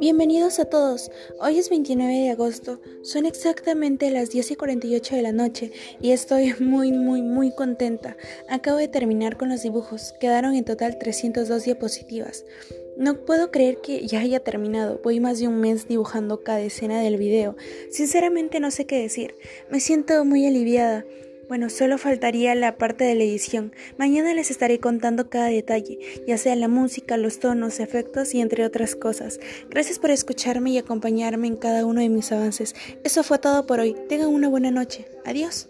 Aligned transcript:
Bienvenidos 0.00 0.58
a 0.58 0.64
todos. 0.64 1.10
Hoy 1.40 1.58
es 1.58 1.70
29 1.70 2.12
de 2.12 2.30
agosto, 2.30 2.80
son 3.02 3.26
exactamente 3.26 4.10
las 4.10 4.30
10 4.30 4.50
y 4.50 4.56
48 4.56 5.16
de 5.16 5.22
la 5.22 5.32
noche 5.32 5.72
y 6.00 6.10
estoy 6.10 6.54
muy 6.60 6.92
muy 6.92 7.22
muy 7.22 7.54
contenta. 7.54 8.16
Acabo 8.48 8.78
de 8.78 8.88
terminar 8.88 9.36
con 9.36 9.48
los 9.48 9.62
dibujos, 9.62 10.14
quedaron 10.20 10.54
en 10.54 10.64
total 10.64 10.98
302 10.98 11.64
diapositivas. 11.64 12.44
No 12.96 13.24
puedo 13.24 13.50
creer 13.50 13.80
que 13.82 14.06
ya 14.06 14.20
haya 14.20 14.40
terminado, 14.40 15.00
voy 15.04 15.20
más 15.20 15.38
de 15.38 15.48
un 15.48 15.60
mes 15.60 15.86
dibujando 15.86 16.42
cada 16.42 16.62
escena 16.62 17.00
del 17.00 17.16
video. 17.16 17.56
Sinceramente 17.90 18.58
no 18.58 18.70
sé 18.70 18.86
qué 18.86 19.00
decir, 19.00 19.34
me 19.70 19.80
siento 19.80 20.24
muy 20.24 20.46
aliviada. 20.46 21.04
Bueno, 21.48 21.70
solo 21.70 21.96
faltaría 21.96 22.54
la 22.56 22.76
parte 22.76 23.04
de 23.04 23.14
la 23.14 23.22
edición. 23.22 23.72
Mañana 23.98 24.34
les 24.34 24.50
estaré 24.50 24.80
contando 24.80 25.30
cada 25.30 25.46
detalle, 25.46 25.98
ya 26.26 26.38
sea 26.38 26.56
la 26.56 26.66
música, 26.66 27.16
los 27.16 27.38
tonos, 27.38 27.78
efectos 27.78 28.34
y 28.34 28.40
entre 28.40 28.64
otras 28.64 28.96
cosas. 28.96 29.38
Gracias 29.70 30.00
por 30.00 30.10
escucharme 30.10 30.70
y 30.70 30.78
acompañarme 30.78 31.46
en 31.46 31.56
cada 31.56 31.86
uno 31.86 32.00
de 32.00 32.08
mis 32.08 32.32
avances. 32.32 32.74
Eso 33.04 33.22
fue 33.22 33.38
todo 33.38 33.64
por 33.66 33.78
hoy. 33.78 33.94
Tengan 34.08 34.28
una 34.28 34.48
buena 34.48 34.72
noche. 34.72 35.06
Adiós. 35.24 35.68